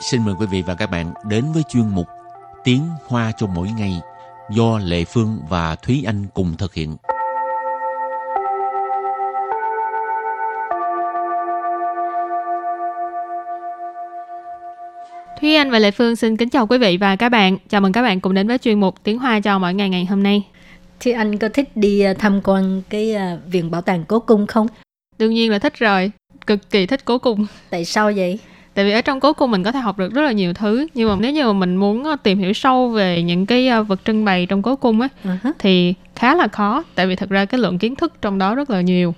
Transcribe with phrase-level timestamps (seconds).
[0.00, 2.06] xin mời quý vị và các bạn đến với chuyên mục
[2.64, 4.00] Tiếng Hoa cho mỗi ngày
[4.50, 6.96] do Lệ Phương và Thúy Anh cùng thực hiện.
[15.40, 17.58] Thúy Anh và Lệ Phương xin kính chào quý vị và các bạn.
[17.68, 20.04] Chào mừng các bạn cùng đến với chuyên mục Tiếng Hoa cho mỗi ngày ngày
[20.04, 20.42] hôm nay.
[21.00, 24.46] Thì anh có thích đi ờ, tham quan cái ờ, viện bảo tàng cố cung
[24.46, 24.66] không?
[25.18, 26.10] Đương nhiên là thích rồi,
[26.46, 27.46] cực kỳ thích cố cung.
[27.70, 28.38] Tại sao vậy?
[28.76, 30.86] Tại vì ở trong cố cung mình có thể học được rất là nhiều thứ,
[30.94, 34.00] nhưng mà nếu như mà mình muốn ờ, tìm hiểu sâu về những cái vật
[34.04, 35.52] trưng bày trong cố cung á uh-huh.
[35.58, 38.70] thì khá là khó, tại vì thật ra cái lượng kiến thức trong đó rất
[38.70, 39.14] là nhiều.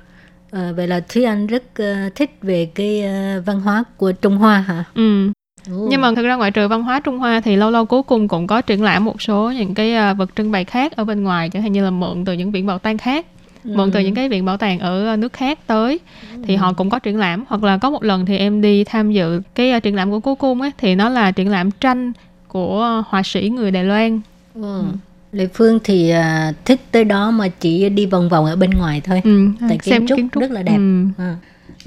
[0.50, 3.04] À, vậy là Thúy Anh rất uh, thích về cái
[3.38, 4.84] uh, văn hóa của Trung Hoa hả?
[4.94, 5.32] Ừ,
[5.66, 8.28] nhưng mà thực ra ngoại trừ văn hóa Trung Hoa thì lâu lâu cuối cùng
[8.28, 11.50] cũng có triển lãm một số những cái vật trưng bày khác ở bên ngoài
[11.50, 13.37] chẳng hạn như là mượn từ những viện bảo tàng khác ừ.
[13.76, 16.00] Mượn từ những cái viện bảo tàng ở à, nước khác tới
[16.32, 16.42] ừ.
[16.46, 19.12] thì họ cũng có triển lãm hoặc là có một lần thì em đi tham
[19.12, 22.12] dự cái uh, triển lãm của cố cung ấy thì nó là triển lãm tranh
[22.48, 24.20] của họa sĩ người Đài Loan
[24.54, 24.62] ừ.
[24.62, 24.84] ừ.
[25.32, 29.00] Lệ Phương thì uh, thích tới đó mà chỉ đi vòng vòng ở bên ngoài
[29.04, 29.20] thôi.
[29.24, 30.76] Ừ, Tại kiến trúc, kiến trúc rất là đẹp.
[30.76, 31.04] Ừ.
[31.18, 31.36] À.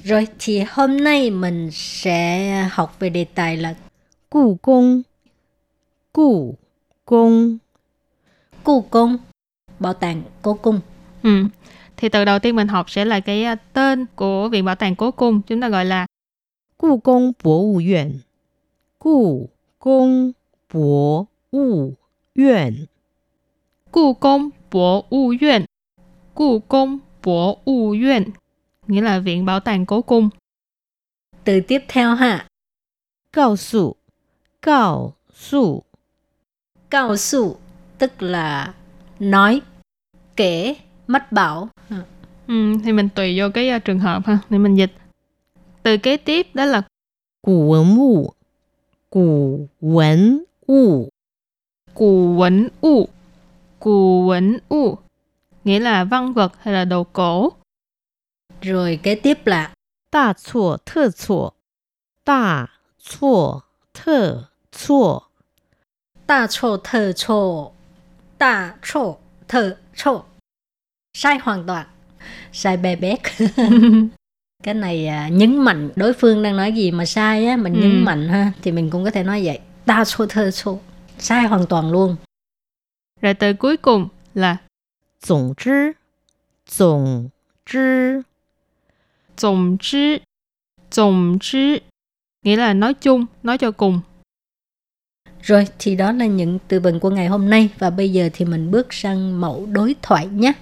[0.04, 3.76] Rồi thì hôm nay mình sẽ học về đề tài là
[4.30, 5.02] Cụ công
[6.14, 6.56] Cụ
[7.06, 7.58] công
[8.64, 9.18] Cụ công
[9.80, 10.80] Bảo tàng Cố Cung
[11.24, 11.46] Ừ.
[11.98, 14.96] Thì từ đầu tiên mình học sẽ là cái à, tên của Viện Bảo tàng
[14.96, 15.42] Cố Cung.
[15.42, 16.06] Chúng ta gọi là
[16.78, 18.20] Cụ công Bộ Vụ Viện
[19.00, 19.50] Cụ
[19.80, 20.32] công
[20.74, 21.94] Bộ Vụ
[22.36, 22.86] Viện
[23.92, 25.66] Cụ công Bộ Vụ Viện
[26.34, 28.30] Cụ công Bộ Vụ Viện
[28.88, 30.30] nghĩa là Viện Bảo tàng Cố Cung.
[31.44, 32.48] Từ tiếp theo ha.
[33.34, 33.96] Cao su,
[34.62, 35.84] cao su.
[36.90, 37.58] Cao su
[37.98, 38.74] tức là
[39.20, 39.62] nói,
[40.36, 40.76] kể,
[41.08, 41.70] mất bảo.
[41.90, 42.04] Dạ.
[42.48, 44.94] Ừ, thì mình tùy vô cái à, trường hợp ha để mình dịch.
[45.84, 46.82] Từ kế tiếp đó là
[47.42, 48.34] cổ vật vụ
[49.10, 50.18] cổ vật
[50.68, 51.10] vụ
[51.94, 53.10] cổ vật vụ
[53.80, 54.98] cổ vật vụ
[55.64, 57.50] nghĩa là văn vật hay là đồ cổ.
[58.62, 59.74] Rồi kế tiếp là
[60.12, 61.50] đa chùa thơ chùa.
[62.26, 62.68] Đa
[63.00, 63.60] chùa
[63.94, 65.20] thơ chùa.
[66.28, 67.72] Đa chùa thơ chùa.
[68.40, 69.16] Đa chùa
[69.48, 70.24] thơ chùa.
[71.14, 71.88] Sai hoàn toàn.
[72.52, 73.20] Sai bè bét.
[74.64, 77.80] Cái này à, nhấn mạnh đối phương đang nói gì mà sai á Mình ừ.
[77.80, 79.60] nhấn mạnh ha Thì mình cũng có thể nói vậy.
[79.86, 80.80] Đa số thơ số
[81.20, 82.16] Sai hoàn toàn luôn.
[83.22, 84.58] Rồi từ cuối cùng là
[85.28, 85.92] Tổng chứ
[86.78, 87.30] Tổng
[87.66, 88.22] chứ
[89.42, 90.18] tổng chứ
[90.96, 91.78] tổng chứ
[92.46, 94.00] nghĩa là nói chung nói cho cùng.
[95.42, 97.70] Rồi thì đó là những từ vựng của ngày hôm nay.
[97.80, 100.54] Và bây giờ thì mình bước sang mẫu đối thoại nhé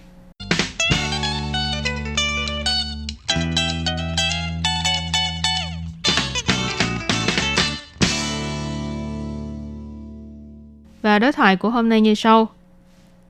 [11.18, 12.48] Và đối thoại của hôm nay như sau.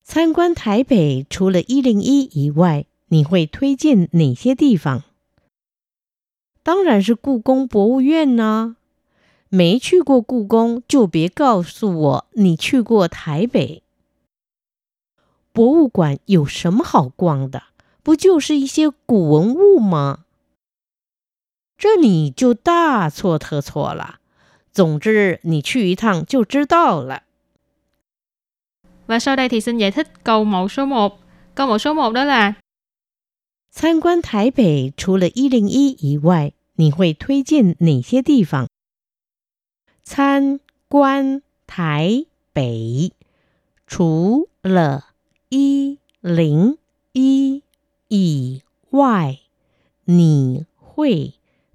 [0.05, 5.03] 参观台北除了一零一以外，你会推荐哪些地方？
[6.63, 8.77] 当然是故宫博物院呢。
[9.49, 13.83] 没去过故宫，就别告诉我你去过台北。
[15.53, 17.63] 博物馆有什么好逛的？
[18.03, 20.25] 不就是一些古文物吗？
[21.79, 24.21] 这你就大错特错了。
[24.73, 27.23] 总之，你去一趟就知道了。
[29.09, 31.21] Và sau đây thì xin giải thích câu mẫu số 1.
[31.55, 32.55] Câu mẫu số 1 đó là
[33.71, 38.67] 参观台北除了一零一以外，你会推荐哪些地方？
[40.05, 43.11] 参观台北
[43.87, 45.07] 除了
[45.49, 46.79] 一零
[47.13, 47.63] 一
[48.09, 49.39] 以外，
[50.05, 51.35] 你会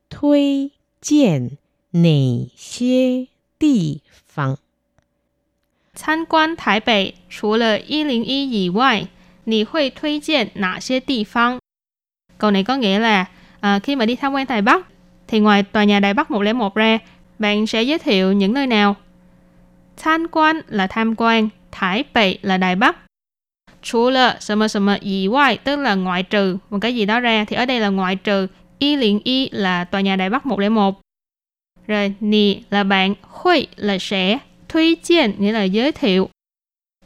[0.09, 0.71] 推
[1.01, 1.57] 荐
[1.91, 4.57] 哪些地方？
[5.95, 9.07] 参观台北除了一零一以外，
[9.43, 11.59] 你会推荐哪些地方？
[12.37, 13.25] Câu này có nghĩa là
[13.59, 14.87] à, khi mà đi tham quan Đài Bắc
[15.27, 16.99] thì ngoài tòa nhà Đài Bắc 101 ra,
[17.39, 18.95] bạn sẽ giới thiệu những nơi nào?
[19.97, 22.97] Tham quan là tham quan, Thái Bệ là Đài Bắc.
[23.81, 27.45] Chú là什么什么以外, tức là ngoại trừ một cái gì đó ra.
[27.45, 28.47] Thì ở đây là ngoại trừ,
[28.79, 31.01] y liền y là tòa nhà Đài Bắc 101.
[31.87, 34.37] Rồi, nì là bạn, huy là sẽ,
[34.73, 36.29] thuy chiên nghĩa là giới thiệu.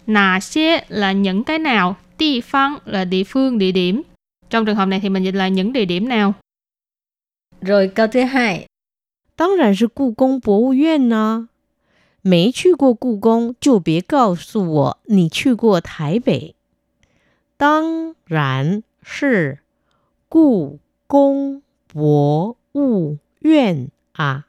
[0.07, 4.01] Nà xế là những cái nào, địa phương là địa phương, địa điểm.
[4.49, 6.33] Trong trường hợp này thì mình dịch là những địa điểm nào.
[7.61, 8.67] Rồi câu thứ hai.
[9.35, 11.49] 当然是故宫博物院呢。
[12.21, 16.55] 没去过故宫，就别告诉我你去过台北。
[17.57, 19.59] 当然是
[20.29, 24.45] 故宫博物院啊！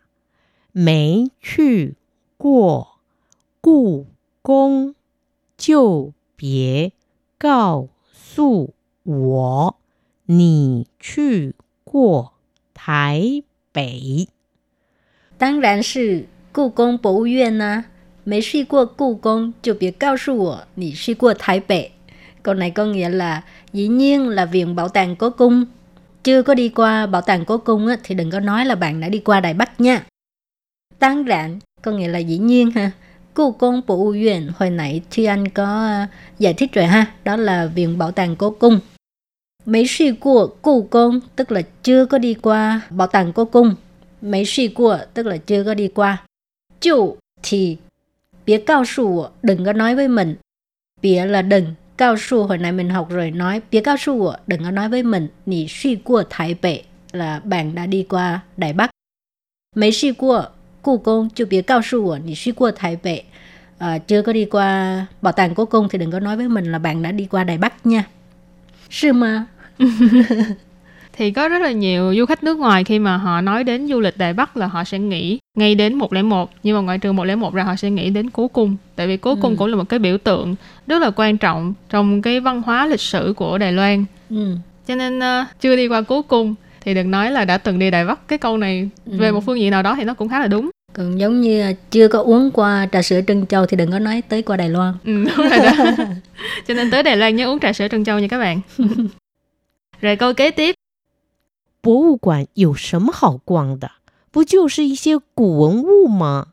[0.72, 1.94] 没去
[2.36, 2.97] 过
[3.60, 4.06] 故
[4.42, 4.94] 宫，
[5.56, 6.92] 就别
[7.38, 9.76] 告诉我
[10.26, 12.32] 你去过
[12.74, 14.28] 台北。
[15.38, 17.84] 当然是故宫博物院呐、
[18.24, 21.90] 没去过故宫就别告诉我你去过Thái Bệ.
[22.42, 25.64] Câu này có nghĩa là dĩ nhiên là viện bảo tàng cố cung.
[26.22, 29.00] Chưa có đi qua bảo tàng cố cung á, thì đừng có nói là bạn
[29.00, 30.06] đã đi qua Đài Bắc nha.
[30.98, 32.90] Tăng rạn có nghĩa là dĩ nhiên ha.
[33.39, 36.05] Cố Cung Bộ uyển hồi nãy Thuy Anh có ờ,
[36.39, 38.79] giải thích rồi ha, đó là Viện Bảo tàng Cố Cung.
[39.65, 43.75] Mấy suy của Cố Cung tức là chưa có đi qua Bảo tàng Cố Cung.
[44.21, 46.23] Mấy suy của tức là chưa có đi qua.
[46.81, 47.77] Chủ thì
[48.45, 50.35] bịa cao su đừng có nói với mình.
[51.01, 51.65] Bịa là đừng,
[51.97, 55.03] cao su hồi nãy mình học rồi nói bịa cao su đừng có nói với
[55.03, 55.27] mình.
[55.45, 56.81] Nì suy của Thái Bệ
[57.11, 58.89] là bạn đã đi qua Đài Bắc.
[59.75, 60.45] Mấy suy của
[60.89, 63.21] 故宫 chưa bía cao su nì suy qua Thái Bệ.
[63.77, 66.71] À, chưa có đi qua bảo tàng cố cung thì đừng có nói với mình
[66.71, 68.03] là bạn đã đi qua Đài Bắc nha.
[68.89, 69.45] Sư mà.
[71.13, 73.99] thì có rất là nhiều du khách nước ngoài khi mà họ nói đến du
[73.99, 77.53] lịch Đài Bắc là họ sẽ nghĩ ngay đến 101 nhưng mà ngoại trừ 101
[77.53, 79.55] ra họ sẽ nghĩ đến cố cung tại vì cố cung Ừ.
[79.59, 80.55] cũng là một cái biểu tượng
[80.87, 84.55] rất là quan trọng trong cái văn hóa lịch sử của Đài Loan Ừ.
[84.87, 87.91] cho nên ờ, chưa đi qua cố cung thì đừng nói là đã từng đi
[87.91, 89.33] Đài Bắc cái câu này về Ừ.
[89.33, 91.72] một phương diện nào đó thì nó cũng khá là đúng Còn giống như à,
[91.90, 94.68] chưa có uống qua trà sữa Trân Châu thì đừng có nói tới qua Đài
[94.68, 94.94] Loan.
[95.04, 96.04] ừ, đúng rồi đó
[96.66, 98.60] cho nên tới Đài Loan nhớ uống trà sữa Trân Châu nha các bạn
[100.00, 100.74] rồi câu kế tiếp
[101.82, 103.90] 博物馆有什么好逛的？
[104.30, 106.48] 不就是一些古文物吗？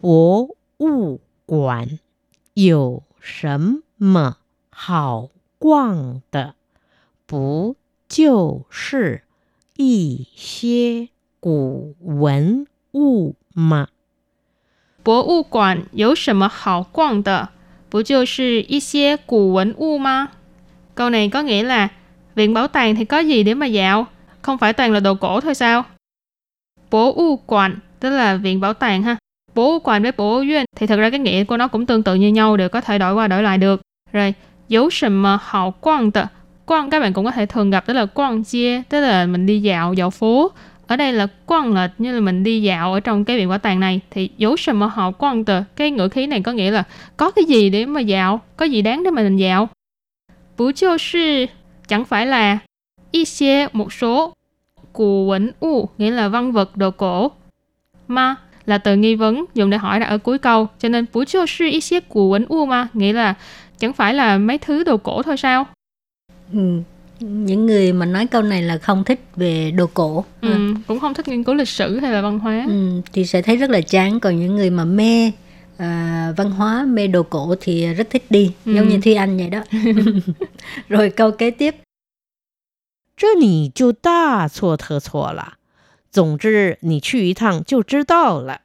[0.00, 0.48] 博
[0.78, 1.98] 物馆
[2.54, 4.36] 有什么
[4.70, 6.54] 好逛的？
[7.26, 7.76] 不
[8.08, 9.22] 就是
[9.76, 11.08] 一些
[11.40, 13.88] 古文物 吗？
[15.02, 17.48] 博物馆有什么好逛的？
[17.90, 20.28] 不就是一些古文物吗？
[20.94, 21.88] Câu này có nghĩa là
[22.34, 24.06] viện bảo tàng thì có gì để mà dạo?
[24.42, 25.84] Không phải toàn là đồ cổ thôi sao?
[26.90, 29.16] Bố u quản tức là viện bảo tàng ha.
[29.54, 32.14] Bố u quản với bố u院thì thật ra cái nghĩa của nó cũng tương tự
[32.14, 33.80] như nhau đều có thể đổi qua đổi lại được.
[34.12, 34.34] Rồi,
[34.68, 36.24] dấu sầm mà hào quang tờ.
[36.64, 39.46] Quang các bạn cũng có thể thường gặp đó là quang chia tức là mình
[39.46, 40.50] đi dạo dạo phố
[40.87, 43.57] ở đây là quang là như là mình đi dạo ở trong cái viện bảo
[43.57, 46.71] tàng này, thì dấu sầm mà họ quang tờ, cái ngữ khí này có nghĩa
[46.71, 46.83] là
[47.17, 49.69] có cái gì để mà dạo, có gì đáng để mà mình dạo.
[50.57, 51.45] Bú chiêu sư,
[51.87, 52.57] chẳng phải là
[53.11, 54.33] y xie một số
[54.93, 57.31] cụ quẩn u, nghĩa là văn vật đồ cổ
[58.07, 58.35] ma
[58.65, 60.67] là từ nghi vấn dùng để hỏi đặt ở cuối câu.
[60.79, 63.33] Cho nên bú chiêu sư y xie cụ quẩn u ma nghĩa là
[63.77, 65.65] chẳng phải là mấy thứ đồ cổ thôi sao?
[66.53, 66.81] Ừ
[67.20, 70.50] Những người mà nói câu này là không thích về đồ cổ ha.
[70.52, 73.42] ừ, cũng không thích nghiên cứu lịch sử hay là văn hóa Ừ, thì sẽ
[73.42, 75.32] thấy rất là chán còn những người mà mê
[75.76, 78.74] à, văn hóa mê đồ cổ thì rất thích đi Ừ.
[78.74, 79.62] giống như thi anh vậy đó
[80.88, 81.74] rồi câu kế tiếp
[83.16, 85.54] 这你就大错特错了。
[86.12, 88.60] 总之，你去一趟就知道了。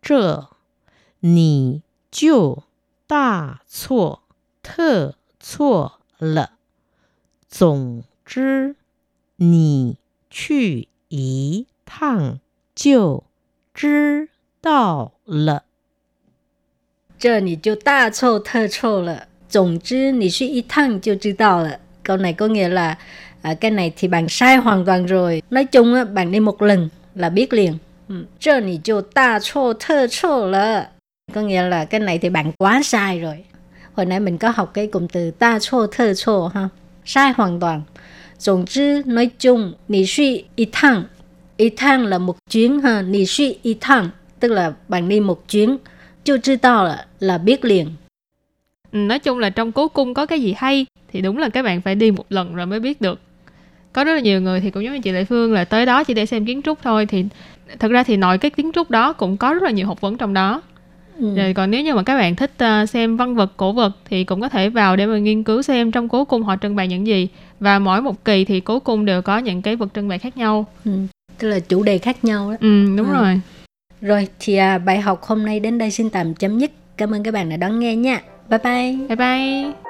[0.00, 0.48] 这
[1.20, 2.62] 你就
[3.06, 4.22] 大错
[4.62, 6.52] 特错了。
[7.48, 8.76] 总之，
[9.36, 9.96] 你
[10.30, 12.38] 去一趟
[12.74, 13.24] 就
[13.74, 14.28] 知
[14.60, 15.64] 道了。
[17.18, 22.98] 这你就大错特错了总之你去一趟就知道了 câu này có nghĩa là
[23.42, 26.62] à, cái này thì bạn sai hoàn toàn rồi nói chung á, bạn đi một
[26.62, 27.78] lần là biết liền
[28.08, 28.24] ừ.
[28.40, 30.88] 这你就大错特错了
[31.32, 33.44] có nghĩa là cái này thì bạn quá sai rồi
[33.94, 36.68] hồi nãy mình có học cái cụm từ ta错特错 ha
[37.07, 37.81] sai hoàn toàn.
[38.45, 41.03] Tổng chứ nói chung, nì suy y thăng.
[41.57, 44.09] Y thăng là một chuyến ha, nì suy y thăng,
[44.39, 45.77] tức là bạn đi một chuyến,
[46.23, 47.87] chưa chứ to là, là biết liền.
[48.91, 51.65] Ừ, nói chung là trong cố cung có cái gì hay thì đúng là các
[51.65, 53.19] bạn phải đi một lần rồi mới biết được.
[53.93, 56.03] Có rất là nhiều người thì cũng giống như chị Lệ Phương là tới đó
[56.03, 57.25] chỉ để xem kiến trúc thôi thì
[57.79, 60.17] thật ra thì nội cái kiến trúc đó cũng có rất là nhiều học vấn
[60.17, 60.61] trong đó
[61.19, 61.35] ừ.
[61.35, 64.23] rồi còn nếu như mà các bạn thích ờ, xem văn vật cổ vật thì
[64.23, 66.87] cũng có thể vào để mà nghiên cứu xem trong cố cung họ trưng bày
[66.87, 67.27] những gì.
[67.59, 70.37] Và mỗi một kỳ thì cố cung đều có những cái vật trưng bày khác
[70.37, 70.65] nhau.
[70.85, 70.91] Ừ.
[71.39, 72.57] tức là chủ đề khác nhau đó.
[72.61, 73.13] Ừ đúng Ừ.
[73.13, 73.39] rồi.
[74.01, 76.71] Rồi thì à, bài học hôm nay đến đây xin tạm chấm dứt.
[76.97, 78.21] Cảm ơn các bạn đã đón nghe nha.
[78.49, 78.95] Bye bye.
[79.07, 79.86] Bye bye